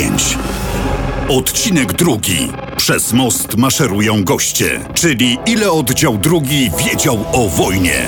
Odcinek 1.29 1.93
drugi. 1.93 2.49
Przez 2.77 3.13
most 3.13 3.57
maszerują 3.57 4.25
goście, 4.25 4.81
czyli 4.95 5.39
ile 5.47 5.71
oddział 5.71 6.19
drugi 6.19 6.71
wiedział 6.85 7.25
o 7.33 7.49
wojnie. 7.49 8.03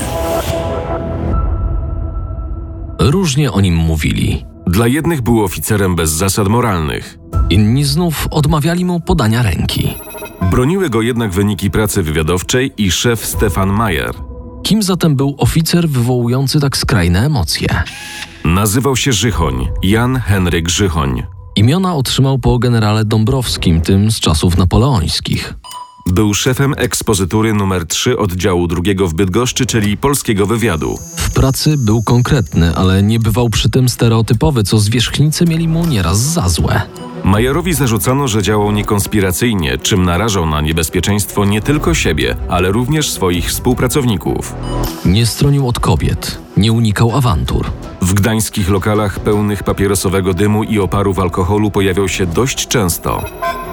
Różnie 2.98 3.52
o 3.52 3.60
nim 3.60 3.74
mówili. 3.76 4.44
Dla 4.66 4.86
jednych 4.86 5.22
był 5.22 5.44
oficerem 5.44 5.96
bez 5.96 6.10
zasad 6.10 6.48
moralnych. 6.48 7.18
Inni 7.50 7.84
znów 7.84 8.28
odmawiali 8.30 8.84
mu 8.84 9.00
podania 9.00 9.42
ręki. 9.42 9.94
Broniły 10.50 10.90
go 10.90 11.02
jednak 11.02 11.32
wyniki 11.32 11.70
pracy 11.70 12.02
wywiadowczej 12.02 12.72
i 12.78 12.90
szef 12.90 13.26
Stefan 13.26 13.68
Mayer. 13.68 14.14
Kim 14.62 14.82
zatem 14.82 15.16
był 15.16 15.34
oficer 15.38 15.88
wywołujący 15.88 16.60
tak 16.60 16.76
skrajne 16.76 17.26
emocje? 17.26 17.68
Nazywał 18.44 18.96
się 18.96 19.12
Żychoń, 19.12 19.68
Jan 19.82 20.16
Henryk 20.16 20.68
Żychoń. 20.68 21.22
Imiona 21.56 21.94
otrzymał 21.94 22.38
po 22.38 22.58
generale 22.58 23.04
Dąbrowskim, 23.04 23.80
tym 23.80 24.10
z 24.10 24.20
czasów 24.20 24.56
napoleońskich. 24.56 25.54
Był 26.06 26.34
szefem 26.34 26.74
ekspozytury 26.76 27.54
numer 27.54 27.86
3 27.86 28.18
oddziału 28.18 28.66
drugiego 28.66 29.08
w 29.08 29.14
Bydgoszczy, 29.14 29.66
czyli 29.66 29.96
polskiego 29.96 30.46
wywiadu. 30.46 30.98
W 31.16 31.30
pracy 31.30 31.74
był 31.78 32.02
konkretny, 32.02 32.74
ale 32.74 33.02
nie 33.02 33.18
bywał 33.20 33.48
przy 33.48 33.70
tym 33.70 33.88
stereotypowy, 33.88 34.62
co 34.62 34.78
zwierzchnicy 34.78 35.44
mieli 35.44 35.68
mu 35.68 35.86
nieraz 35.86 36.18
za 36.18 36.48
złe. 36.48 36.82
Majerowi 37.24 37.74
zarzucano, 37.74 38.28
że 38.28 38.42
działał 38.42 38.72
niekonspiracyjnie, 38.72 39.78
czym 39.78 40.04
narażał 40.04 40.46
na 40.46 40.60
niebezpieczeństwo 40.60 41.44
nie 41.44 41.60
tylko 41.60 41.94
siebie, 41.94 42.36
ale 42.48 42.72
również 42.72 43.10
swoich 43.10 43.48
współpracowników. 43.48 44.54
Nie 45.04 45.26
stronił 45.26 45.68
od 45.68 45.80
kobiet, 45.80 46.38
nie 46.56 46.72
unikał 46.72 47.16
awantur. 47.16 47.66
W 48.02 48.14
gdańskich 48.14 48.68
lokalach 48.68 49.20
pełnych 49.20 49.62
papierosowego 49.62 50.34
dymu 50.34 50.64
i 50.64 50.78
oparów 50.78 51.18
alkoholu 51.18 51.70
pojawiał 51.70 52.08
się 52.08 52.26
dość 52.26 52.68
często. 52.68 53.24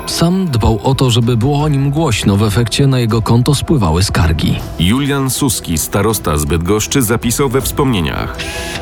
Sam 0.05 0.47
dbał 0.47 0.79
o 0.83 0.95
to, 0.95 1.09
żeby 1.09 1.37
było 1.37 1.63
o 1.63 1.69
nim 1.69 1.89
głośno, 1.89 2.37
w 2.37 2.43
efekcie 2.43 2.87
na 2.87 2.99
jego 2.99 3.21
konto 3.21 3.55
spływały 3.55 4.03
skargi. 4.03 4.55
Julian 4.79 5.29
Suski, 5.29 5.77
starosta 5.77 6.37
z 6.37 6.45
Bydgoszczy, 6.45 7.01
zapisał 7.01 7.49
we 7.49 7.61
wspomnieniach. 7.61 8.37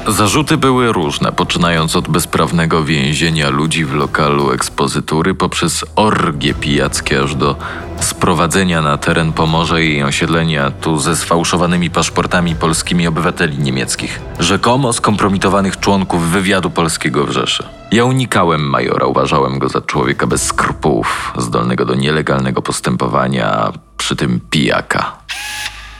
Zarzuty 0.07 0.57
były 0.57 0.91
różne, 0.93 1.31
poczynając 1.31 1.95
od 1.95 2.09
bezprawnego 2.09 2.83
więzienia 2.83 3.49
ludzi 3.49 3.85
w 3.85 3.93
lokalu 3.93 4.51
ekspozytury, 4.51 5.33
poprzez 5.33 5.85
orgie 5.95 6.53
pijackie, 6.53 7.21
aż 7.21 7.35
do 7.35 7.55
sprowadzenia 8.03 8.81
na 8.81 8.97
teren 8.97 9.33
Pomorza 9.33 9.79
i 9.79 10.03
osiedlenia 10.03 10.71
tu 10.71 10.99
ze 10.99 11.15
sfałszowanymi 11.15 11.89
paszportami 11.89 12.55
polskimi 12.55 13.07
obywateli 13.07 13.57
niemieckich, 13.57 14.21
rzekomo 14.39 14.93
skompromitowanych 14.93 15.79
członków 15.79 16.29
wywiadu 16.29 16.69
polskiego 16.69 17.25
w 17.25 17.31
Rzeszy. 17.31 17.63
Ja 17.91 18.05
unikałem 18.05 18.69
majora, 18.69 19.05
uważałem 19.05 19.59
go 19.59 19.69
za 19.69 19.81
człowieka 19.81 20.27
bez 20.27 20.43
skrupułów, 20.43 21.33
zdolnego 21.37 21.85
do 21.85 21.95
nielegalnego 21.95 22.61
postępowania, 22.61 23.71
przy 23.97 24.15
tym 24.15 24.39
pijaka. 24.49 25.17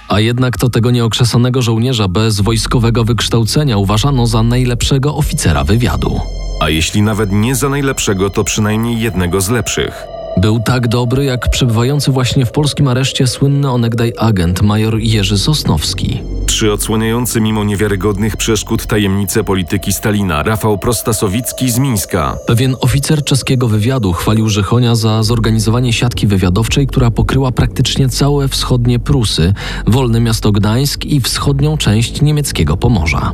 A 0.10 0.20
jednak 0.20 0.58
to 0.58 0.70
tego 0.70 0.92
nieokrzesanego 0.92 1.62
żołnierza 1.62 2.08
bez 2.08 2.42
wojskowego 2.42 3.04
wykształcenia 3.04 3.78
uważano 3.78 4.28
za 4.28 4.44
najlepszego 4.44 5.16
oficera 5.16 5.64
wywiadu. 5.64 6.20
A 6.62 6.70
jeśli 6.70 7.02
nawet 7.02 7.32
nie 7.32 7.56
za 7.56 7.70
najlepszego, 7.70 8.30
to 8.30 8.44
przynajmniej 8.44 9.02
jednego 9.02 9.42
z 9.42 9.50
lepszych. 9.50 10.21
Był 10.38 10.60
tak 10.60 10.88
dobry 10.88 11.26
jak 11.26 11.50
przebywający 11.50 12.12
właśnie 12.12 12.46
w 12.46 12.52
polskim 12.52 12.88
areszcie 12.88 13.28
słynny 13.28 13.72
onegdaj 13.72 14.14
agent 14.18 14.62
major 14.62 15.00
Jerzy 15.00 15.38
Sosnowski. 15.38 16.20
Czy 16.46 16.74
odsłaniający 16.74 17.42
mimo 17.42 17.64
niewiarygodnych 17.64 18.38
przeszkód 18.38 18.86
tajemnice 18.86 19.44
polityki 19.44 19.94
Stalina 19.94 20.44
Rafał 20.44 20.78
Prostasowicki 20.78 21.72
z 21.72 21.80
Mińska. 21.80 22.38
Pewien 22.48 22.76
oficer 22.82 23.24
czeskiego 23.24 23.68
wywiadu 23.68 24.14
chwalił 24.14 24.50
Żychonia 24.50 24.96
za 24.96 25.24
zorganizowanie 25.24 25.94
siatki 25.94 26.28
wywiadowczej, 26.28 26.88
która 26.88 27.12
pokryła 27.12 27.52
praktycznie 27.52 28.10
całe 28.10 28.48
wschodnie 28.48 29.00
Prusy, 29.00 29.54
wolne 29.88 30.20
miasto 30.20 30.52
Gdańsk 30.52 31.06
i 31.06 31.22
wschodnią 31.22 31.78
część 31.78 32.22
niemieckiego 32.22 32.78
Pomorza. 32.78 33.34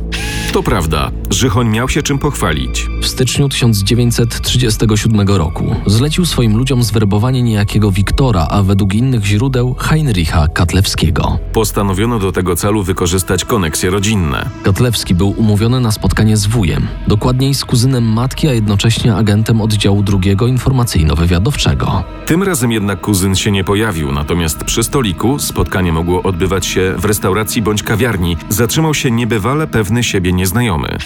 To 0.52 0.62
prawda, 0.62 1.10
Żychoń 1.30 1.68
miał 1.68 1.88
się 1.88 2.02
czym 2.02 2.18
pochwalić. 2.18 2.86
W 3.00 3.06
styczniu 3.06 3.48
1937 3.48 5.28
roku 5.28 5.76
zlecił 5.86 6.26
swoim 6.26 6.56
ludziom 6.56 6.82
zwerbowanie 6.82 7.42
niejakiego 7.42 7.92
Wiktora, 7.92 8.46
a 8.50 8.62
według 8.62 8.94
innych 8.94 9.24
źródeł 9.24 9.74
Heinricha 9.78 10.48
Katlewskiego. 10.48 11.38
Postanowiono 11.52 12.18
do 12.18 12.32
tego 12.32 12.56
celu 12.56 12.82
wykorzystać 12.82 13.44
koneksje 13.44 13.90
rodzinne. 13.90 14.50
Katlewski 14.62 15.14
był 15.14 15.30
umówiony 15.30 15.80
na 15.80 15.92
spotkanie 15.92 16.36
z 16.36 16.46
wujem, 16.46 16.86
dokładniej 17.08 17.54
z 17.54 17.64
kuzynem 17.64 18.04
matki, 18.04 18.48
a 18.48 18.52
jednocześnie 18.52 19.14
agentem 19.14 19.60
oddziału 19.60 20.02
drugiego 20.02 20.46
informacyjno-wywiadowczego. 20.46 22.02
Tym 22.26 22.42
razem 22.42 22.72
jednak 22.72 23.00
kuzyn 23.00 23.36
się 23.36 23.50
nie 23.50 23.64
pojawił, 23.64 24.12
natomiast 24.12 24.64
przy 24.64 24.82
stoliku 24.82 25.38
spotkanie 25.38 25.92
mogło 25.92 26.22
odbywać 26.22 26.66
się 26.66 26.94
w 26.98 27.04
restauracji 27.04 27.62
bądź 27.62 27.82
kawiarni. 27.82 28.36
Zatrzymał 28.48 28.94
się 28.94 29.10
niebywale 29.10 29.66
pewny 29.66 30.04
siebie 30.04 30.32
nieznajomy. 30.32 30.98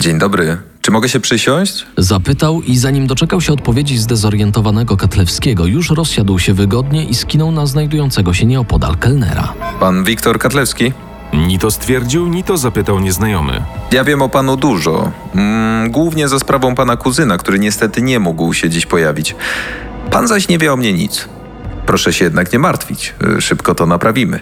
Dzień 0.00 0.18
dobry. 0.18 0.56
Czy 0.80 0.90
mogę 0.90 1.08
się 1.08 1.20
przysiąść? 1.20 1.86
Zapytał 1.96 2.62
i 2.62 2.76
zanim 2.76 3.06
doczekał 3.06 3.40
się 3.40 3.52
odpowiedzi 3.52 3.98
zdezorientowanego 3.98 4.96
Katlewskiego, 4.96 5.66
już 5.66 5.90
rozsiadł 5.90 6.38
się 6.38 6.54
wygodnie 6.54 7.04
i 7.04 7.14
skinął 7.14 7.52
na 7.52 7.66
znajdującego 7.66 8.34
się 8.34 8.46
nieopodal 8.46 8.96
kelnera. 8.96 9.52
Pan 9.80 10.04
Wiktor 10.04 10.38
Katlewski? 10.38 10.92
Ni 11.32 11.58
to 11.58 11.70
stwierdził, 11.70 12.26
ni 12.26 12.44
to 12.44 12.56
zapytał 12.56 13.00
nieznajomy. 13.00 13.62
Ja 13.92 14.04
wiem 14.04 14.22
o 14.22 14.28
panu 14.28 14.56
dużo. 14.56 15.12
Mm, 15.34 15.90
głównie 15.90 16.28
za 16.28 16.38
sprawą 16.38 16.74
pana 16.74 16.96
kuzyna, 16.96 17.38
który 17.38 17.58
niestety 17.58 18.02
nie 18.02 18.20
mógł 18.20 18.52
się 18.54 18.70
dziś 18.70 18.86
pojawić. 18.86 19.34
Pan 20.10 20.28
zaś 20.28 20.48
nie 20.48 20.58
wie 20.58 20.72
o 20.72 20.76
mnie 20.76 20.92
nic. 20.92 21.28
Proszę 21.86 22.12
się 22.12 22.24
jednak 22.24 22.52
nie 22.52 22.58
martwić. 22.58 23.14
Y, 23.38 23.40
Szybko 23.40 23.74
to 23.74 23.86
naprawimy. 23.86 24.40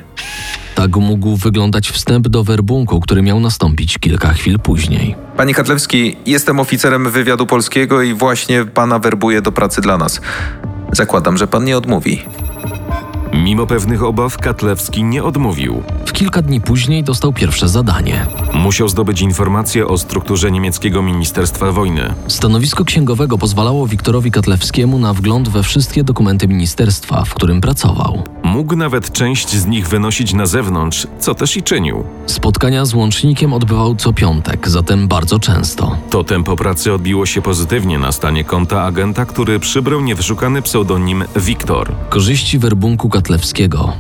Tak 0.75 0.97
mógł 0.97 1.37
wyglądać 1.37 1.91
wstęp 1.91 2.29
do 2.29 2.45
werbunku, 2.45 3.01
który 3.01 3.23
miał 3.23 3.41
nastąpić 3.41 3.99
kilka 3.99 4.33
chwil 4.33 4.59
później. 4.59 5.17
Panie 5.37 5.55
Katlewski, 5.55 6.17
jestem 6.27 6.61
oficerem 6.61 7.11
wywiadu 7.11 7.47
polskiego 7.47 8.03
i 8.03 8.15
właśnie 8.15 8.65
pana 8.65 8.99
werbuję 8.99 9.43
do 9.43 9.53
pracy 9.53 9.81
dla 9.81 9.99
nas. 9.99 10.21
Zakładam, 10.93 11.37
że 11.37 11.47
pan 11.47 11.65
nie 11.65 11.79
odmówi. 11.79 12.23
Mimo 13.43 13.67
pewnych 13.67 14.03
obaw 14.03 14.39
Katlewski 14.39 15.05
nie 15.05 15.25
odmówił. 15.25 15.83
W 16.07 16.13
kilka 16.13 16.43
dni 16.43 16.61
później 16.61 17.05
dostał 17.05 17.33
pierwsze 17.33 17.69
zadanie. 17.69 18.27
Musiał 18.53 18.89
zdobyć 18.89 19.21
informacje 19.21 19.87
o 19.87 19.99
strukturze 19.99 20.51
niemieckiego 20.51 21.03
Ministerstwa 21.03 21.73
Wojny. 21.73 22.15
Stanowisko 22.29 22.85
księgowego 22.85 23.39
pozwalało 23.39 23.87
Wiktorowi 23.87 24.31
Katlewskiemu 24.31 24.99
na 24.99 25.15
wgląd 25.15 25.49
we 25.49 25.63
wszystkie 25.63 26.05
dokumenty 26.05 26.49
ministerstwa, 26.49 27.25
w 27.25 27.35
którym 27.35 27.61
pracował. 27.61 28.23
Mógł 28.43 28.77
nawet 28.77 29.13
część 29.13 29.51
z 29.57 29.67
nich 29.67 29.89
wynosić 29.89 30.35
na 30.35 30.47
zewnątrz, 30.47 31.07
co 31.19 31.35
też 31.35 31.57
i 31.57 31.63
czynił. 31.63 32.05
Spotkania 32.27 32.85
z 32.85 32.95
łącznikiem 32.95 33.53
odbywał 33.53 33.97
co 33.97 34.13
piątek, 34.13 34.69
zatem 34.69 35.09
bardzo 35.09 35.39
często. 35.39 35.97
To 36.11 36.25
tempo 36.25 36.57
pracy 36.57 36.93
odbiło 36.93 37.27
się 37.27 37.43
pozytywnie 37.43 37.99
na 37.99 38.13
stanie 38.13 38.45
konta 38.45 38.83
agenta, 38.83 39.27
który 39.27 39.61
przybrał 39.61 40.01
niewyszukany 40.01 40.63
pseudonim 40.63 41.25
Wiktor. 41.37 41.93
Korzyści 42.09 42.59
werbunku 42.59 43.09
Katlewskiego 43.09 43.24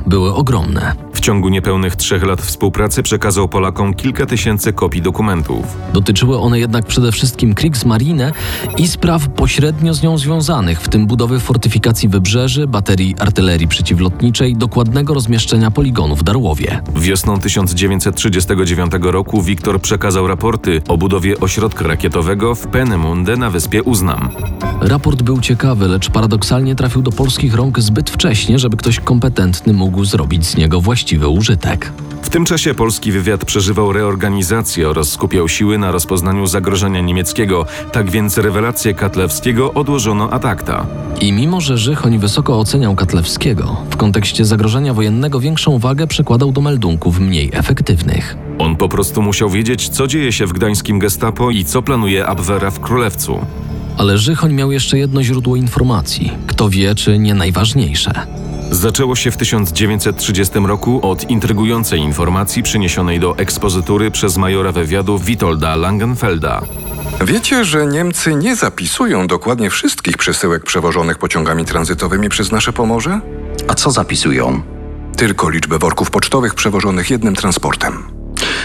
były 0.06 0.34
ogromne. 0.34 0.94
W 1.12 1.20
ciągu 1.20 1.48
niepełnych 1.48 1.96
trzech 1.96 2.22
lat 2.22 2.42
współpracy 2.42 3.02
przekazał 3.02 3.48
Polakom 3.48 3.94
kilka 3.94 4.26
tysięcy 4.26 4.72
kopii 4.72 5.02
dokumentów. 5.02 5.76
Dotyczyły 5.92 6.38
one 6.38 6.58
jednak 6.58 6.86
przede 6.86 7.12
wszystkim 7.12 7.54
Kriegsmarine 7.54 8.32
i 8.78 8.88
spraw 8.88 9.28
pośrednio 9.28 9.94
z 9.94 10.02
nią 10.02 10.18
związanych, 10.18 10.80
w 10.80 10.88
tym 10.88 11.06
budowy 11.06 11.40
fortyfikacji 11.40 12.08
wybrzeży, 12.08 12.66
baterii 12.66 13.14
artylerii 13.18 13.68
przeciwlotniczej, 13.68 14.56
dokładnego 14.56 15.14
rozmieszczenia 15.14 15.70
poligonów 15.70 16.18
w 16.18 16.22
Darłowie. 16.22 16.80
Wiosną 16.96 17.40
1939 17.40 18.92
roku 19.00 19.42
Wiktor 19.42 19.80
przekazał 19.80 20.26
raporty 20.26 20.82
o 20.88 20.96
budowie 20.96 21.40
ośrodka 21.40 21.86
rakietowego 21.86 22.54
w 22.54 22.66
Peenemünde 22.66 23.38
na 23.38 23.50
wyspie 23.50 23.82
Uznam. 23.82 24.28
Raport 24.80 25.22
był 25.22 25.40
ciekawy, 25.40 25.88
lecz 25.88 26.10
paradoksalnie 26.10 26.74
trafił 26.74 27.02
do 27.02 27.10
polskich 27.12 27.54
rąk 27.54 27.80
zbyt 27.80 28.10
wcześnie, 28.10 28.58
żeby 28.58 28.76
ktoś 28.76 29.00
kompetentny 29.14 29.72
mógł 29.72 30.04
zrobić 30.04 30.46
z 30.46 30.56
niego 30.56 30.80
właściwy 30.80 31.28
użytek. 31.28 31.92
W 32.22 32.28
tym 32.28 32.44
czasie 32.44 32.74
polski 32.74 33.12
wywiad 33.12 33.44
przeżywał 33.44 33.92
reorganizację 33.92 34.88
oraz 34.88 35.08
skupiał 35.08 35.48
siły 35.48 35.78
na 35.78 35.90
rozpoznaniu 35.90 36.46
zagrożenia 36.46 37.00
niemieckiego, 37.00 37.66
tak 37.92 38.10
więc 38.10 38.38
rewelację 38.38 38.94
Katlewskiego 38.94 39.74
odłożono 39.74 40.30
ad 40.30 40.44
acta. 40.44 40.86
I 41.20 41.32
mimo, 41.32 41.60
że 41.60 41.78
Żychoń 41.78 42.18
wysoko 42.18 42.58
oceniał 42.58 42.94
Katlewskiego, 42.94 43.76
w 43.90 43.96
kontekście 43.96 44.44
zagrożenia 44.44 44.94
wojennego 44.94 45.40
większą 45.40 45.78
wagę 45.78 46.06
przekładał 46.06 46.52
do 46.52 46.60
meldunków 46.60 47.20
mniej 47.20 47.50
efektywnych. 47.52 48.36
On 48.58 48.76
po 48.76 48.88
prostu 48.88 49.22
musiał 49.22 49.50
wiedzieć, 49.50 49.88
co 49.88 50.06
dzieje 50.06 50.32
się 50.32 50.46
w 50.46 50.52
gdańskim 50.52 50.98
gestapo 50.98 51.50
i 51.50 51.64
co 51.64 51.82
planuje 51.82 52.26
Abwehra 52.26 52.70
w 52.70 52.80
Królewcu. 52.80 53.38
Ale 53.98 54.18
Żychoń 54.18 54.52
miał 54.52 54.72
jeszcze 54.72 54.98
jedno 54.98 55.22
źródło 55.22 55.56
informacji. 55.56 56.32
Kto 56.46 56.68
wie, 56.68 56.94
czy 56.94 57.18
nie 57.18 57.34
najważniejsze. 57.34 58.12
Zaczęło 58.70 59.16
się 59.16 59.30
w 59.30 59.36
1930 59.36 60.58
roku 60.58 61.10
od 61.10 61.30
intrygującej 61.30 62.00
informacji 62.00 62.62
przyniesionej 62.62 63.20
do 63.20 63.38
ekspozytury 63.38 64.10
przez 64.10 64.36
majora 64.36 64.72
wywiadu 64.72 65.18
Witolda 65.18 65.76
Langenfelda. 65.76 66.62
Wiecie, 67.24 67.64
że 67.64 67.86
Niemcy 67.86 68.34
nie 68.34 68.56
zapisują 68.56 69.26
dokładnie 69.26 69.70
wszystkich 69.70 70.16
przesyłek 70.16 70.64
przewożonych 70.64 71.18
pociągami 71.18 71.64
tranzytowymi 71.64 72.28
przez 72.28 72.52
nasze 72.52 72.72
Pomorze? 72.72 73.20
A 73.68 73.74
co 73.74 73.90
zapisują? 73.90 74.62
Tylko 75.16 75.50
liczbę 75.50 75.78
worków 75.78 76.10
pocztowych 76.10 76.54
przewożonych 76.54 77.10
jednym 77.10 77.34
transportem. 77.34 78.02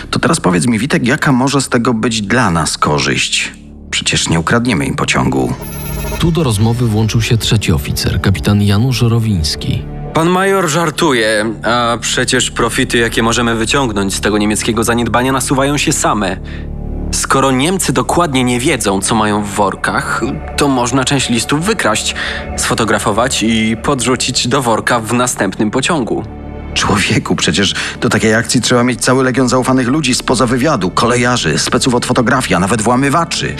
To 0.09 0.19
teraz 0.19 0.39
powiedz 0.39 0.67
mi, 0.67 0.79
Witek, 0.79 1.07
jaka 1.07 1.31
może 1.31 1.61
z 1.61 1.69
tego 1.69 1.93
być 1.93 2.21
dla 2.21 2.51
nas 2.51 2.77
korzyść? 2.77 3.53
Przecież 3.91 4.29
nie 4.29 4.39
ukradniemy 4.39 4.85
im 4.85 4.95
pociągu. 4.95 5.53
Tu 6.19 6.31
do 6.31 6.43
rozmowy 6.43 6.87
włączył 6.87 7.21
się 7.21 7.37
trzeci 7.37 7.71
oficer, 7.71 8.21
kapitan 8.21 8.61
Janusz 8.61 9.01
Rowiński. 9.01 9.85
Pan 10.13 10.29
major 10.29 10.67
żartuje, 10.67 11.53
a 11.63 11.97
przecież 12.01 12.51
profity, 12.51 12.97
jakie 12.97 13.23
możemy 13.23 13.55
wyciągnąć 13.55 14.15
z 14.15 14.21
tego 14.21 14.37
niemieckiego 14.37 14.83
zaniedbania, 14.83 15.31
nasuwają 15.31 15.77
się 15.77 15.93
same. 15.93 16.37
Skoro 17.11 17.51
Niemcy 17.51 17.93
dokładnie 17.93 18.43
nie 18.43 18.59
wiedzą, 18.59 19.01
co 19.01 19.15
mają 19.15 19.43
w 19.43 19.47
workach, 19.47 20.21
to 20.57 20.67
można 20.67 21.03
część 21.03 21.29
listów 21.29 21.65
wykraść, 21.65 22.15
sfotografować 22.57 23.43
i 23.43 23.77
podrzucić 23.83 24.47
do 24.47 24.61
worka 24.61 24.99
w 24.99 25.13
następnym 25.13 25.71
pociągu. 25.71 26.23
Człowieku, 26.73 27.35
przecież 27.35 27.75
do 28.01 28.09
takiej 28.09 28.33
akcji 28.33 28.61
trzeba 28.61 28.83
mieć 28.83 29.01
cały 29.01 29.23
legion 29.23 29.49
zaufanych 29.49 29.87
ludzi 29.87 30.15
spoza 30.15 30.45
wywiadu, 30.45 30.91
kolejarzy, 30.91 31.59
speców 31.59 31.95
od 31.95 32.05
fotografii, 32.05 32.55
a 32.55 32.59
nawet 32.59 32.81
włamywaczy. 32.81 33.55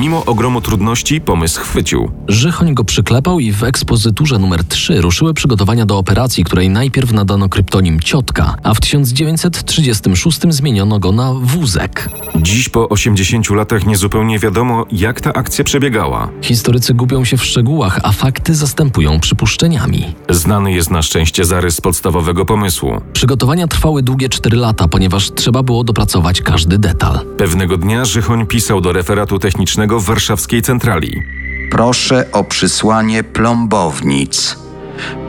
Mimo 0.00 0.24
ogromu 0.24 0.60
trudności 0.60 1.20
pomysł 1.20 1.60
chwycił. 1.60 2.10
Żychoń 2.28 2.74
go 2.74 2.84
przyklepał 2.84 3.40
i 3.40 3.52
w 3.52 3.64
ekspozyturze 3.64 4.38
numer 4.38 4.64
3 4.64 5.00
ruszyły 5.00 5.34
przygotowania 5.34 5.86
do 5.86 5.98
operacji, 5.98 6.44
której 6.44 6.70
najpierw 6.70 7.12
nadano 7.12 7.48
kryptonim 7.48 8.00
Ciotka, 8.00 8.56
a 8.62 8.74
w 8.74 8.80
1936 8.80 10.40
zmieniono 10.48 10.98
go 10.98 11.12
na 11.12 11.34
Wózek. 11.34 12.08
Dziś 12.36 12.68
po 12.68 12.88
80 12.88 13.50
latach 13.50 13.86
niezupełnie 13.86 14.38
wiadomo, 14.38 14.86
jak 14.92 15.20
ta 15.20 15.32
akcja 15.32 15.64
przebiegała. 15.64 16.28
Historycy 16.42 16.94
gubią 16.94 17.24
się 17.24 17.36
w 17.36 17.44
szczegółach, 17.44 18.00
a 18.02 18.12
fakty 18.12 18.54
zastępują 18.54 19.20
przypuszczeniami. 19.20 20.14
Znany 20.28 20.72
jest 20.72 20.90
na 20.90 21.02
szczęście 21.02 21.44
zarys 21.44 21.80
podstawowego 21.80 22.44
pomysłu. 22.44 23.00
Przygotowania 23.12 23.66
trwały 23.68 24.02
długie 24.02 24.28
4 24.28 24.56
lata, 24.56 24.88
ponieważ 24.88 25.30
trzeba 25.30 25.62
było 25.62 25.84
dopracować 25.84 26.42
każdy 26.42 26.78
detal. 26.78 27.20
Pewnego 27.38 27.76
dnia 27.76 28.04
Żychoń 28.04 28.46
pisał 28.46 28.80
do 28.80 28.92
referatu 28.92 29.38
technicznego 29.38 29.81
w 29.90 30.04
warszawskiej 30.04 30.62
centrali. 30.62 31.22
Proszę 31.70 32.32
o 32.32 32.44
przysłanie 32.44 33.24
plombownic. 33.24 34.56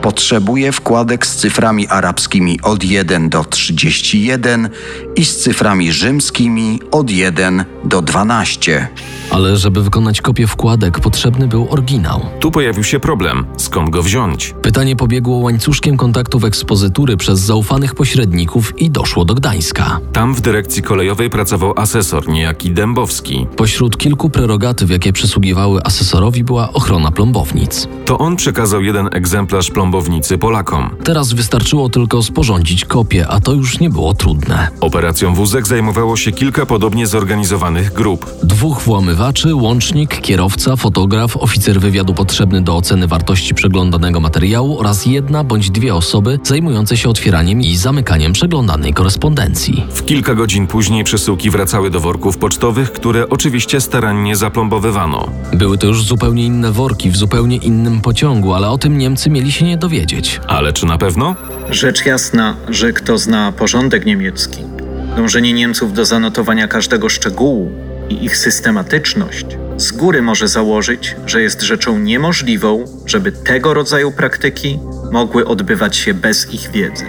Potrzebuję 0.02 0.72
wkładek 0.72 1.26
z 1.26 1.36
cyframi 1.36 1.88
arabskimi 1.88 2.60
od 2.62 2.84
1 2.84 3.28
do 3.28 3.44
31 3.44 4.68
i 5.16 5.24
z 5.24 5.36
cyframi 5.36 5.92
rzymskimi 5.92 6.80
od 6.90 7.10
1 7.10 7.64
do 7.84 8.02
12. 8.02 8.88
Ale 9.34 9.56
żeby 9.56 9.82
wykonać 9.82 10.20
kopię 10.20 10.46
wkładek, 10.46 11.00
potrzebny 11.00 11.48
był 11.48 11.66
oryginał. 11.70 12.20
Tu 12.40 12.50
pojawił 12.50 12.84
się 12.84 13.00
problem. 13.00 13.46
Skąd 13.56 13.90
go 13.90 14.02
wziąć? 14.02 14.54
Pytanie 14.62 14.96
pobiegło 14.96 15.36
łańcuszkiem 15.36 15.96
kontaktów 15.96 16.44
ekspozytury 16.44 17.16
przez 17.16 17.40
zaufanych 17.40 17.94
pośredników 17.94 18.80
i 18.80 18.90
doszło 18.90 19.24
do 19.24 19.34
Gdańska. 19.34 19.98
Tam 20.12 20.34
w 20.34 20.40
dyrekcji 20.40 20.82
kolejowej 20.82 21.30
pracował 21.30 21.72
asesor, 21.76 22.28
niejaki 22.28 22.70
Dębowski. 22.70 23.46
Pośród 23.56 23.98
kilku 23.98 24.30
prerogatyw, 24.30 24.90
jakie 24.90 25.12
przysługiwały 25.12 25.82
asesorowi, 25.82 26.44
była 26.44 26.72
ochrona 26.72 27.10
plombownic. 27.10 27.88
To 28.04 28.18
on 28.18 28.36
przekazał 28.36 28.82
jeden 28.82 29.08
egzemplarz 29.12 29.70
plombownicy 29.70 30.38
Polakom. 30.38 30.90
Teraz 31.04 31.32
wystarczyło 31.32 31.88
tylko 31.88 32.22
sporządzić 32.22 32.84
kopię, 32.84 33.28
a 33.28 33.40
to 33.40 33.52
już 33.52 33.80
nie 33.80 33.90
było 33.90 34.14
trudne. 34.14 34.68
Operacją 34.80 35.34
Wózek 35.34 35.66
zajmowało 35.66 36.16
się 36.16 36.32
kilka 36.32 36.66
podobnie 36.66 37.06
zorganizowanych 37.06 37.92
grup. 37.92 38.30
Dwóch 38.42 38.82
włamywaczy, 38.82 39.23
łącznik, 39.52 40.20
kierowca, 40.20 40.76
fotograf, 40.76 41.36
oficer 41.36 41.80
wywiadu 41.80 42.14
potrzebny 42.14 42.62
do 42.62 42.76
oceny 42.76 43.06
wartości 43.06 43.54
przeglądanego 43.54 44.20
materiału 44.20 44.78
oraz 44.78 45.06
jedna 45.06 45.44
bądź 45.44 45.70
dwie 45.70 45.94
osoby 45.94 46.38
zajmujące 46.42 46.96
się 46.96 47.08
otwieraniem 47.08 47.60
i 47.60 47.76
zamykaniem 47.76 48.32
przeglądanej 48.32 48.94
korespondencji. 48.94 49.86
W 49.90 50.04
kilka 50.04 50.34
godzin 50.34 50.66
później 50.66 51.04
przesyłki 51.04 51.50
wracały 51.50 51.90
do 51.90 52.00
worków 52.00 52.38
pocztowych, 52.38 52.92
które 52.92 53.28
oczywiście 53.28 53.80
starannie 53.80 54.36
zaplombowywano. 54.36 55.28
Były 55.52 55.78
to 55.78 55.86
już 55.86 56.04
zupełnie 56.04 56.44
inne 56.44 56.72
worki 56.72 57.10
w 57.10 57.16
zupełnie 57.16 57.56
innym 57.56 58.00
pociągu, 58.00 58.54
ale 58.54 58.70
o 58.70 58.78
tym 58.78 58.98
Niemcy 58.98 59.30
mieli 59.30 59.52
się 59.52 59.64
nie 59.64 59.76
dowiedzieć. 59.76 60.40
Ale 60.48 60.72
czy 60.72 60.86
na 60.86 60.98
pewno? 60.98 61.34
Rzecz 61.70 62.06
jasna, 62.06 62.56
że 62.68 62.92
kto 62.92 63.18
zna 63.18 63.52
porządek 63.52 64.06
niemiecki, 64.06 64.60
dążenie 65.16 65.52
Niemców 65.52 65.92
do 65.92 66.04
zanotowania 66.04 66.68
każdego 66.68 67.08
szczegółu 67.08 67.83
i 68.08 68.24
ich 68.24 68.36
systematyczność, 68.36 69.46
z 69.76 69.92
góry 69.92 70.22
może 70.22 70.48
założyć, 70.48 71.16
że 71.26 71.42
jest 71.42 71.62
rzeczą 71.62 71.98
niemożliwą, 71.98 72.84
żeby 73.06 73.32
tego 73.32 73.74
rodzaju 73.74 74.12
praktyki 74.12 74.78
mogły 75.12 75.46
odbywać 75.46 75.96
się 75.96 76.14
bez 76.14 76.54
ich 76.54 76.70
wiedzy. 76.70 77.04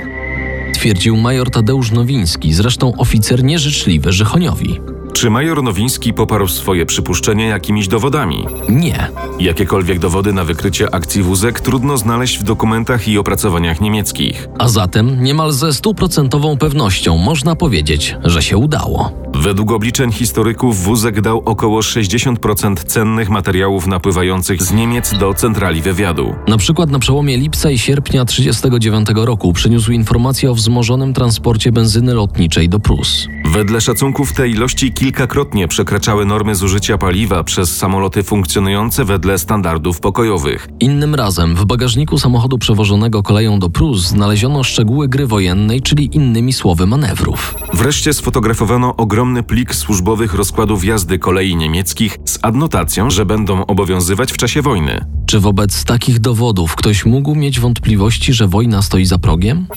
Twierdził 0.74 1.18
major 1.18 1.52
Tadeusz 1.52 1.92
Nowiński, 1.92 2.54
zresztą 2.54 2.94
oficer 2.98 3.44
nieżyczliwy 3.44 4.12
Żychoniowi. 4.12 4.82
Czy 5.16 5.30
major 5.30 5.64
Nowiński 5.64 6.14
poparł 6.14 6.48
swoje 6.48 6.86
przypuszczenie 6.86 7.46
jakimiś 7.46 7.88
dowodami? 7.88 8.46
Nie. 8.70 9.08
Jakiekolwiek 9.40 10.00
dowody 10.00 10.34
na 10.34 10.44
wykrycie 10.44 10.96
akcji 10.96 11.24
wózek 11.24 11.60
trudno 11.60 11.98
znaleźć 11.98 12.40
w 12.40 12.44
dokumentach 12.44 13.08
i 13.08 13.18
opracowaniach 13.18 13.82
niemieckich. 13.82 14.48
A 14.60 14.68
zatem 14.68 15.24
niemal 15.24 15.52
ze 15.52 15.74
stuprocentową 15.74 16.58
pewnością 16.58 17.18
można 17.18 17.56
powiedzieć, 17.56 18.16
że 18.24 18.44
się 18.44 18.58
udało. 18.58 19.26
Według 19.36 19.72
obliczeń 19.72 20.12
historyków 20.12 20.84
wózek 20.84 21.22
dał 21.22 21.42
około 21.46 21.80
60% 21.80 22.76
cennych 22.76 23.30
materiałów 23.30 23.88
napływających 23.88 24.64
z 24.64 24.72
Niemiec 24.72 25.18
do 25.18 25.34
centrali 25.34 25.82
wywiadu. 25.82 26.36
Na 26.48 26.58
przykład 26.58 26.90
na 26.90 27.00
przełomie 27.00 27.38
lipca 27.38 27.72
i 27.72 27.78
sierpnia 27.78 28.26
1939 28.26 29.26
roku 29.26 29.54
przyniósł 29.54 29.92
informację 29.92 30.52
o 30.52 30.56
wzmożonym 30.56 31.14
transporcie 31.14 31.72
benzyny 31.72 32.14
lotniczej 32.14 32.70
do 32.70 32.80
Prus. 32.80 33.28
Wedle 33.46 33.82
szacunków 33.82 34.34
te 34.34 34.50
ilości 34.50 34.94
kilkakrotnie 35.06 35.68
przekraczały 35.68 36.26
normy 36.26 36.56
zużycia 36.56 36.98
paliwa 36.98 37.44
przez 37.44 37.78
samoloty 37.78 38.24
funkcjonujące 38.24 39.06
wedle 39.06 39.38
standardów 39.38 40.00
pokojowych. 40.00 40.68
Innym 40.80 41.16
razem 41.16 41.56
w 41.56 41.66
bagażniku 41.66 42.20
samochodu 42.20 42.58
przewożonego 42.58 43.24
koleją 43.24 43.60
do 43.60 43.70
Prus 43.70 44.02
znaleziono 44.02 44.64
szczegóły 44.64 45.08
gry 45.08 45.28
wojennej, 45.28 45.82
czyli 45.82 46.16
innymi 46.16 46.54
słowy 46.54 46.88
manewrów. 46.88 47.56
Wreszcie 47.74 48.14
sfotografowano 48.14 48.96
ogromny 48.96 49.44
plik 49.44 49.76
służbowych 49.76 50.34
rozkładów 50.34 50.86
jazdy 50.86 51.20
kolei 51.20 51.56
niemieckich 51.56 52.18
z 52.26 52.40
adnotacją, 52.42 53.10
że 53.10 53.26
będą 53.26 53.66
obowiązywać 53.66 54.32
w 54.32 54.38
czasie 54.38 54.62
wojny. 54.62 55.06
Czy 55.28 55.40
wobec 55.40 55.84
takich 55.84 56.20
dowodów 56.20 56.76
ktoś 56.76 57.06
mógł 57.06 57.36
mieć 57.36 57.60
wątpliwości, 57.60 58.34
że 58.34 58.48
wojna 58.48 58.82
stoi 58.82 59.06
za 59.06 59.18
progiem? 59.18 59.68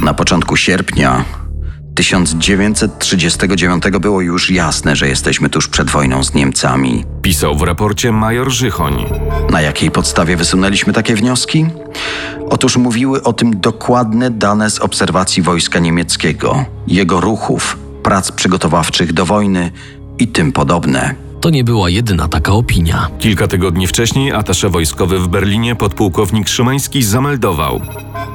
Na 0.00 0.14
początku 0.14 0.56
sierpnia 0.56 1.24
1939 1.96 3.84
było 4.00 4.20
już 4.20 4.50
jasne, 4.50 4.96
że 4.96 5.08
jesteśmy 5.08 5.48
tuż 5.48 5.68
przed 5.68 5.90
wojną 5.90 6.24
z 6.24 6.34
Niemcami. 6.34 7.04
Pisał 7.22 7.56
w 7.56 7.62
raporcie 7.62 8.12
major 8.12 8.50
Żychoń. 8.50 9.04
Na 9.50 9.60
jakiej 9.60 9.90
podstawie 9.90 10.36
wysunęliśmy 10.36 10.92
takie 10.92 11.14
wnioski? 11.14 11.66
Otóż 12.50 12.76
mówiły 12.76 13.22
o 13.22 13.32
tym 13.32 13.60
dokładne 13.60 14.30
dane 14.30 14.70
z 14.70 14.78
obserwacji 14.78 15.42
wojska 15.42 15.78
niemieckiego, 15.78 16.64
jego 16.86 17.20
ruchów, 17.20 17.78
prac 18.02 18.32
przygotowawczych 18.32 19.12
do 19.12 19.26
wojny 19.26 19.70
i 20.18 20.28
tym 20.28 20.52
podobne. 20.52 21.14
To 21.40 21.50
nie 21.50 21.64
była 21.64 21.90
jedyna 21.90 22.28
taka 22.28 22.52
opinia. 22.52 23.08
Kilka 23.18 23.48
tygodni 23.48 23.86
wcześniej 23.86 24.32
atasze 24.32 24.68
wojskowy 24.68 25.18
w 25.18 25.28
Berlinie 25.28 25.76
podpułkownik 25.76 26.48
Szymański 26.48 27.02
zameldował. 27.02 27.80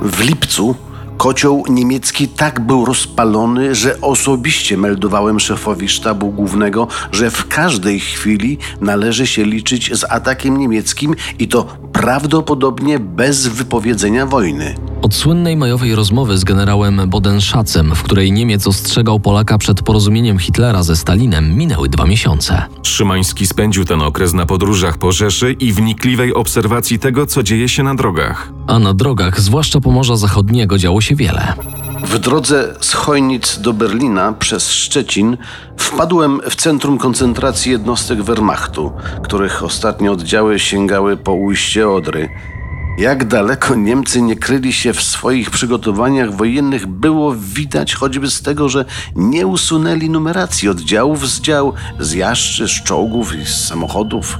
W 0.02 0.20
lipcu 0.20 0.76
kocioł 1.22 1.64
niemiecki 1.70 2.28
tak 2.28 2.60
był 2.60 2.86
rozpalony, 2.86 3.76
że 3.76 4.02
osobiście 4.02 4.78
meldowałem 4.78 5.40
szefowi 5.40 5.90
sztabu 5.90 6.32
głównego, 6.32 6.88
że 7.12 7.32
w 7.32 7.48
każdej 7.48 8.00
chwili 8.00 8.58
należy 8.82 9.28
się 9.28 9.46
liczyć 9.46 9.98
z 10.00 10.04
atakiem 10.04 10.58
niemieckim 10.58 11.16
i 11.40 11.48
to 11.48 11.66
prawdopodobnie 11.94 13.00
bez 13.00 13.48
wypowiedzenia 13.48 14.26
wojny. 14.26 14.76
Od 15.02 15.16
słynnej 15.16 15.58
majowej 15.58 15.96
rozmowy 15.96 16.38
z 16.38 16.44
generałem 16.44 17.02
Bodenschatzem, 17.10 17.96
w 17.96 18.04
której 18.04 18.32
Niemiec 18.32 18.68
ostrzegał 18.68 19.20
Polaka 19.20 19.58
przed 19.58 19.82
porozumieniem 19.82 20.40
Hitlera 20.40 20.84
ze 20.84 20.96
Stalinem, 20.96 21.58
minęły 21.58 21.90
dwa 21.90 22.06
miesiące. 22.06 22.64
Szymański 22.84 23.48
spędził 23.48 23.86
ten 23.86 24.02
okres 24.02 24.34
na 24.34 24.46
podróżach 24.46 24.98
po 24.98 25.12
Rzeszy 25.12 25.52
i 25.52 25.74
wnikliwej 25.74 26.34
obserwacji 26.34 27.00
tego, 27.00 27.26
co 27.26 27.44
dzieje 27.44 27.70
się 27.70 27.84
na 27.84 27.96
drogach. 27.96 28.54
A 28.72 28.80
na 28.80 28.94
drogach, 28.94 29.42
zwłaszcza 29.42 29.82
Pomorza 29.82 30.16
Zachodniego, 30.16 30.78
działo 30.78 31.02
się 31.02 31.16
wiele. 31.16 31.54
W 32.04 32.20
drodze 32.20 32.76
z 32.82 32.94
Chojnic 32.94 33.60
do 33.60 33.74
Berlina 33.74 34.34
przez 34.34 34.72
Szczecin 34.72 35.38
wpadłem 35.78 36.42
w 36.50 36.56
centrum 36.56 36.98
koncentracji 36.98 37.72
jednostek 37.72 38.24
Wehrmachtu, 38.24 38.92
których 39.24 39.64
ostatnie 39.64 40.12
oddziały 40.12 40.60
sięgały 40.60 41.18
po 41.18 41.34
ujście 41.34 41.90
Odry. 41.90 42.30
Jak 42.98 43.28
daleko 43.28 43.76
Niemcy 43.76 44.22
nie 44.22 44.36
kryli 44.36 44.74
się 44.74 44.94
w 44.94 45.04
swoich 45.04 45.50
przygotowaniach 45.50 46.36
wojennych, 46.36 46.88
było 46.88 47.36
widać 47.36 47.94
choćby 47.94 48.30
z 48.30 48.42
tego, 48.42 48.70
że 48.70 48.86
nie 49.16 49.48
usunęli 49.48 50.10
numeracji 50.10 50.70
oddziałów 50.70 51.30
z 51.30 51.42
dział, 51.42 51.74
z 52.00 52.14
jaszczy, 52.14 52.68
z 52.68 52.84
czołgów 52.84 53.36
i 53.36 53.46
z 53.46 53.68
samochodów. 53.68 54.38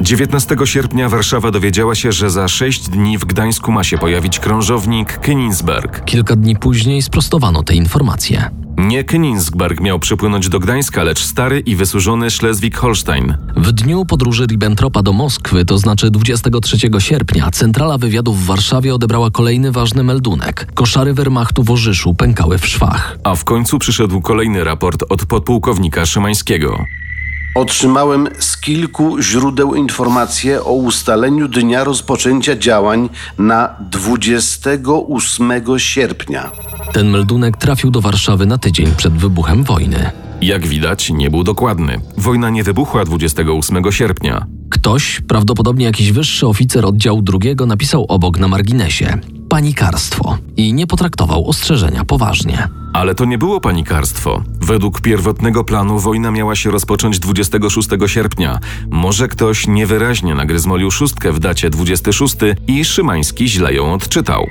19 0.00 0.56
sierpnia 0.64 1.08
Warszawa 1.08 1.50
dowiedziała 1.50 1.94
się, 1.94 2.12
że 2.12 2.30
za 2.30 2.48
sześć 2.48 2.88
dni 2.88 3.18
w 3.18 3.24
Gdańsku 3.24 3.72
ma 3.72 3.84
się 3.84 3.98
pojawić 3.98 4.38
krążownik 4.38 5.18
Königsberg. 5.18 6.04
Kilka 6.04 6.36
dni 6.36 6.56
później 6.56 7.02
sprostowano 7.02 7.62
te 7.62 7.74
informacje. 7.74 8.50
Nie 8.76 9.04
Königsberg 9.04 9.80
miał 9.80 9.98
przypłynąć 9.98 10.48
do 10.48 10.60
Gdańska, 10.60 11.02
lecz 11.02 11.24
stary 11.24 11.60
i 11.60 11.76
wysłużony 11.76 12.26
Schleswig-Holstein. 12.26 13.34
W 13.56 13.72
dniu 13.72 14.04
podróży 14.04 14.46
Ribbentropa 14.46 15.02
do 15.02 15.12
Moskwy, 15.12 15.64
to 15.64 15.78
znaczy 15.78 16.10
23 16.10 16.76
sierpnia, 16.98 17.50
centrala 17.50 17.98
wywiadu 17.98 18.32
w 18.32 18.44
Warszawie 18.44 18.94
odebrała 18.94 19.30
kolejny 19.30 19.72
ważny 19.72 20.02
meldunek. 20.02 20.66
Koszary 20.74 21.14
Wehrmachtu 21.14 21.62
w 21.62 21.70
Orzyszu 21.70 22.14
pękały 22.14 22.58
w 22.58 22.66
szwach. 22.66 23.18
A 23.24 23.34
w 23.34 23.44
końcu 23.44 23.78
przyszedł 23.78 24.20
kolejny 24.20 24.64
raport 24.64 25.04
od 25.08 25.26
podpułkownika 25.26 26.06
Szymańskiego. 26.06 26.84
Otrzymałem 27.54 28.28
z 28.38 28.56
kilku 28.56 29.22
źródeł 29.22 29.74
informacje 29.74 30.64
o 30.64 30.72
ustaleniu 30.72 31.48
dnia 31.48 31.84
rozpoczęcia 31.84 32.56
działań 32.56 33.08
na 33.38 33.76
28 33.90 35.78
sierpnia. 35.78 36.50
Ten 36.92 37.10
meldunek 37.10 37.56
trafił 37.56 37.90
do 37.90 38.00
Warszawy 38.00 38.46
na 38.46 38.58
tydzień 38.58 38.86
przed 38.96 39.14
wybuchem 39.14 39.64
wojny. 39.64 40.10
Jak 40.42 40.66
widać, 40.66 41.10
nie 41.10 41.30
był 41.30 41.44
dokładny. 41.44 42.00
Wojna 42.16 42.50
nie 42.50 42.64
wybuchła 42.64 43.04
28 43.04 43.92
sierpnia. 43.92 44.46
Ktoś, 44.70 45.20
prawdopodobnie 45.28 45.84
jakiś 45.84 46.12
wyższy 46.12 46.46
oficer 46.46 46.86
oddziału 46.86 47.22
drugiego, 47.22 47.66
napisał 47.66 48.04
obok 48.08 48.38
na 48.38 48.48
marginesie 48.48 49.18
panikarstwo 49.48 50.38
i 50.60 50.72
nie 50.72 50.86
potraktował 50.86 51.48
ostrzeżenia 51.48 52.04
poważnie. 52.04 52.68
Ale 52.92 53.14
to 53.14 53.24
nie 53.24 53.38
było 53.38 53.60
panikarstwo. 53.60 54.42
Według 54.60 55.00
pierwotnego 55.00 55.64
planu 55.64 55.98
wojna 55.98 56.30
miała 56.30 56.56
się 56.56 56.70
rozpocząć 56.70 57.18
26 57.18 57.88
sierpnia. 58.06 58.58
Może 58.90 59.28
ktoś 59.28 59.66
niewyraźnie 59.66 60.34
nagryzmolił 60.34 60.90
szóstkę 60.90 61.32
w 61.32 61.38
dacie 61.38 61.70
26 61.70 62.36
i 62.66 62.84
Szymański 62.84 63.48
źle 63.48 63.74
ją 63.74 63.92
odczytał. 63.92 64.46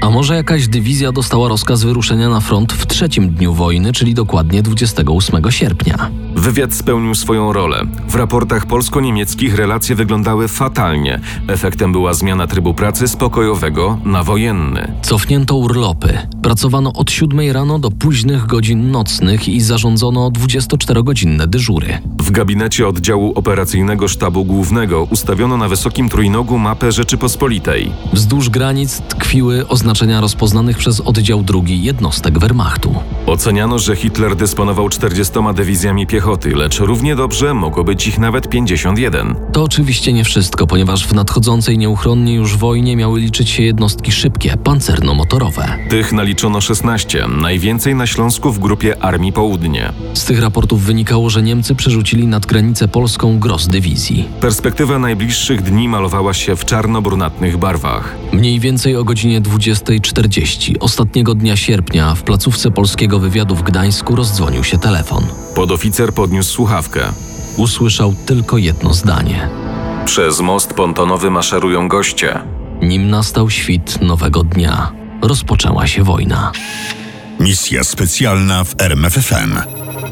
A 0.00 0.10
może 0.10 0.34
jakaś 0.34 0.68
dywizja 0.68 1.12
dostała 1.12 1.48
rozkaz 1.48 1.82
wyruszenia 1.82 2.28
na 2.28 2.40
front 2.40 2.72
w 2.72 2.86
trzecim 2.86 3.34
dniu 3.34 3.54
wojny, 3.54 3.92
czyli 3.92 4.14
dokładnie 4.14 4.62
28 4.62 5.50
sierpnia? 5.50 6.10
Wywiad 6.36 6.74
spełnił 6.74 7.14
swoją 7.14 7.52
rolę. 7.52 7.82
W 8.08 8.14
raportach 8.14 8.66
polsko-niemieckich 8.66 9.54
relacje 9.54 9.96
wyglądały 9.96 10.48
fatalnie. 10.48 11.20
Efektem 11.48 11.92
była 11.92 12.14
zmiana 12.14 12.46
trybu 12.46 12.74
pracy 12.74 13.08
z 13.08 13.16
pokojowego 13.16 13.98
na 14.04 14.22
wojenny. 14.22 14.92
Cofnięto 15.02 15.56
urlopy. 15.56 16.18
Pracowano 16.42 16.92
od 16.92 17.10
7 17.10 17.50
rano 17.52 17.78
do 17.78 17.90
późnych 17.90 18.46
godzin 18.46 18.90
nocnych 18.90 19.48
i 19.48 19.60
zarządzono 19.60 20.30
24-godzinne 20.30 21.46
dyżury. 21.46 21.98
W 22.18 22.30
gabinecie 22.30 22.88
oddziału 22.88 23.32
operacyjnego 23.34 24.08
sztabu 24.08 24.44
głównego 24.44 25.04
ustawiono 25.04 25.56
na 25.56 25.68
wysokim 25.68 26.08
trójnogu 26.08 26.58
mapę 26.58 26.92
Rzeczypospolitej. 26.92 27.92
Wzdłuż 28.12 28.50
granic 28.50 29.00
tkwiły 29.00 29.68
oznaczenia 29.68 30.20
rozpoznanych 30.20 30.78
przez 30.78 31.00
oddział 31.00 31.42
drugi 31.42 31.82
jednostek 31.82 32.38
Wehrmachtu. 32.38 32.94
Oceniano, 33.26 33.78
że 33.78 33.96
Hitler 33.96 34.36
dysponował 34.36 34.88
40 34.88 35.34
dywizjami 35.54 36.06
piechoty, 36.06 36.50
lecz 36.50 36.78
równie 36.78 37.16
dobrze 37.16 37.54
mogło 37.54 37.84
być 37.84 38.06
ich 38.06 38.18
nawet 38.18 38.48
51. 38.48 39.36
To 39.52 39.62
oczywiście 39.62 40.12
nie 40.12 40.24
wszystko, 40.24 40.66
ponieważ 40.66 41.06
w 41.06 41.12
nadchodzącej 41.12 41.78
nieuchronnie 41.78 42.34
już 42.34 42.56
wojnie 42.56 42.96
miały 42.96 43.20
liczyć 43.20 43.50
się 43.50 43.62
jednostki 43.62 44.12
szybkie, 44.12 44.56
pancerno-motorowe. 44.64 45.88
Tych 45.88 46.12
naliczono 46.12 46.60
16, 46.60 47.26
najwięcej 47.28 47.94
na 47.94 48.06
Śląsku 48.06 48.52
w 48.52 48.58
grupie 48.58 49.04
Armii 49.04 49.32
Południe. 49.32 49.92
Z 50.14 50.24
tych 50.24 50.40
raportów 50.40 50.82
wynikało, 50.82 51.30
że 51.30 51.42
Niemcy 51.42 51.74
przerzucili 51.74 52.26
nad 52.26 52.46
granicę 52.46 52.88
polską 52.88 53.38
gros 53.38 53.68
dywizji. 53.68 54.28
Perspektywa 54.40 54.98
najbliższych 54.98 55.62
dni 55.62 55.88
malowała 55.88 56.34
się 56.34 56.56
w 56.56 56.64
czarno-brunatnych 56.64 57.56
barwach. 57.56 58.16
Mniej 58.32 58.60
więcej 58.60 58.96
o 58.96 59.04
godzinie 59.04 59.40
20.40 59.40 60.74
ostatniego 60.80 61.34
dnia 61.34 61.56
sierpnia 61.56 62.14
w 62.14 62.22
placówce 62.22 62.70
polskiego 62.70 63.15
wywiadu 63.18 63.56
w 63.56 63.62
Gdańsku 63.62 64.16
rozdzwonił 64.16 64.64
się 64.64 64.78
telefon. 64.78 65.24
Podoficer 65.54 66.12
podniósł 66.12 66.52
słuchawkę. 66.52 67.12
Usłyszał 67.56 68.14
tylko 68.26 68.58
jedno 68.58 68.94
zdanie. 68.94 69.48
Przez 70.04 70.40
most 70.40 70.74
pontonowy 70.74 71.30
maszerują 71.30 71.88
goście. 71.88 72.38
Nim 72.82 73.10
nastał 73.10 73.50
świt 73.50 74.02
nowego 74.02 74.42
dnia, 74.42 74.92
rozpoczęła 75.22 75.86
się 75.86 76.04
wojna. 76.04 76.52
Misja 77.40 77.84
specjalna 77.84 78.64
w 78.64 78.74
RMFFM. 78.80 79.58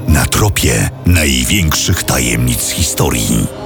Na 0.09 0.27
tropie 0.27 0.91
największych 1.07 2.03
tajemnic 2.03 2.71
historii. 2.71 3.64